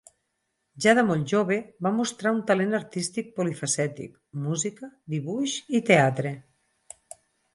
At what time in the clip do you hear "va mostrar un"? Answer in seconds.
1.87-2.39